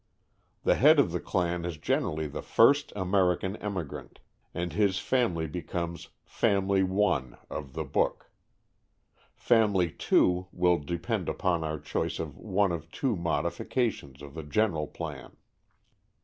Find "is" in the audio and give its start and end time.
1.63-1.77